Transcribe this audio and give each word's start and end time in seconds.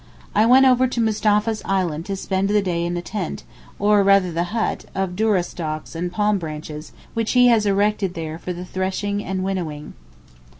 I 0.33 0.47
went 0.47 0.65
over 0.65 0.87
to 0.87 0.99
Mustapha's 0.99 1.61
island 1.63 2.07
to 2.07 2.15
spend 2.15 2.49
the 2.49 2.59
day 2.63 2.83
in 2.85 2.95
the 2.95 3.03
tent, 3.03 3.43
or 3.77 4.01
rather 4.01 4.31
the 4.31 4.45
hut, 4.45 4.85
of 4.95 5.11
dourrah 5.15 5.43
stalks 5.45 5.93
and 5.93 6.11
palm 6.11 6.39
branches, 6.39 6.91
which 7.13 7.33
he 7.33 7.49
has 7.49 7.67
erected 7.67 8.15
there 8.15 8.39
for 8.39 8.51
the 8.51 8.65
threshing 8.65 9.23
and 9.23 9.43
winnowing. 9.43 9.93